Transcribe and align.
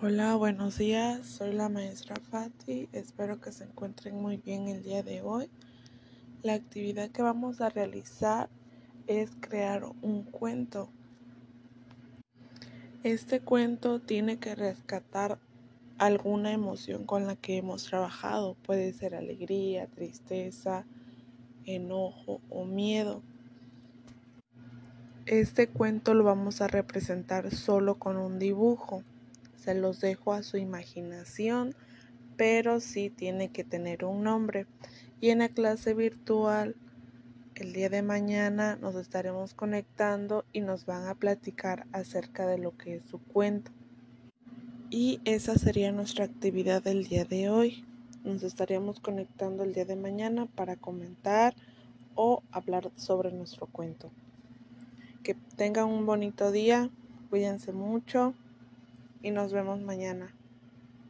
Hola, 0.00 0.36
buenos 0.36 0.78
días. 0.78 1.26
Soy 1.26 1.52
la 1.54 1.68
maestra 1.68 2.14
Fati. 2.30 2.88
Espero 2.92 3.40
que 3.40 3.50
se 3.50 3.64
encuentren 3.64 4.14
muy 4.14 4.36
bien 4.36 4.68
el 4.68 4.84
día 4.84 5.02
de 5.02 5.22
hoy. 5.22 5.50
La 6.44 6.54
actividad 6.54 7.10
que 7.10 7.20
vamos 7.20 7.60
a 7.60 7.68
realizar 7.68 8.48
es 9.08 9.32
crear 9.40 9.82
un 10.00 10.22
cuento. 10.22 10.88
Este 13.02 13.40
cuento 13.40 13.98
tiene 13.98 14.38
que 14.38 14.54
rescatar 14.54 15.40
alguna 15.98 16.52
emoción 16.52 17.04
con 17.04 17.26
la 17.26 17.34
que 17.34 17.56
hemos 17.56 17.82
trabajado. 17.82 18.54
Puede 18.54 18.92
ser 18.92 19.16
alegría, 19.16 19.88
tristeza, 19.88 20.86
enojo 21.64 22.40
o 22.50 22.64
miedo. 22.64 23.20
Este 25.26 25.66
cuento 25.66 26.14
lo 26.14 26.22
vamos 26.22 26.60
a 26.60 26.68
representar 26.68 27.52
solo 27.52 27.96
con 27.96 28.16
un 28.16 28.38
dibujo 28.38 29.02
se 29.58 29.74
los 29.74 30.00
dejo 30.00 30.32
a 30.32 30.42
su 30.42 30.56
imaginación, 30.56 31.74
pero 32.36 32.80
sí 32.80 33.10
tiene 33.10 33.50
que 33.50 33.64
tener 33.64 34.04
un 34.04 34.22
nombre. 34.22 34.66
Y 35.20 35.30
en 35.30 35.40
la 35.40 35.48
clase 35.48 35.94
virtual, 35.94 36.76
el 37.56 37.72
día 37.72 37.88
de 37.88 38.02
mañana 38.02 38.76
nos 38.76 38.94
estaremos 38.94 39.54
conectando 39.54 40.44
y 40.52 40.60
nos 40.60 40.86
van 40.86 41.08
a 41.08 41.16
platicar 41.16 41.86
acerca 41.92 42.46
de 42.46 42.58
lo 42.58 42.76
que 42.76 42.96
es 42.96 43.02
su 43.10 43.18
cuento. 43.18 43.72
Y 44.90 45.20
esa 45.24 45.56
sería 45.56 45.90
nuestra 45.90 46.24
actividad 46.24 46.82
del 46.82 47.04
día 47.08 47.24
de 47.24 47.50
hoy. 47.50 47.84
Nos 48.24 48.44
estaríamos 48.44 49.00
conectando 49.00 49.64
el 49.64 49.74
día 49.74 49.84
de 49.84 49.96
mañana 49.96 50.46
para 50.46 50.76
comentar 50.76 51.54
o 52.14 52.42
hablar 52.52 52.90
sobre 52.94 53.32
nuestro 53.32 53.66
cuento. 53.66 54.10
Que 55.24 55.34
tengan 55.56 55.88
un 55.88 56.06
bonito 56.06 56.52
día, 56.52 56.90
cuídense 57.28 57.72
mucho 57.72 58.34
y 59.22 59.30
nos 59.30 59.52
vemos 59.52 59.80
mañana. 59.80 60.34